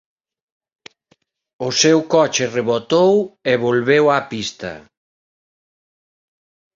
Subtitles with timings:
[1.67, 3.11] O seu coche rebotou
[3.51, 4.71] e volveu á pista.